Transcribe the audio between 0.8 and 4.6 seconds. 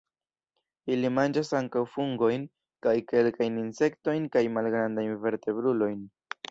Ili manĝas ankaŭ fungojn, kaj kelkajn insektojn kaj